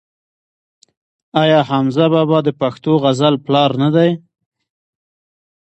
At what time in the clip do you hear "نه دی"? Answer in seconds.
3.81-4.09